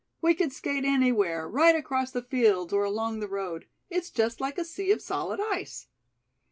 We 0.19 0.33
could 0.33 0.51
skate 0.51 0.83
anywhere, 0.83 1.47
right 1.47 1.75
across 1.75 2.09
the 2.09 2.23
fields 2.23 2.73
or 2.73 2.83
along 2.83 3.19
the 3.19 3.27
road. 3.27 3.67
It's 3.87 4.09
just 4.09 4.41
like 4.41 4.57
a 4.57 4.65
sea 4.65 4.89
of 4.91 4.99
solid 4.99 5.39
ice." 5.39 5.89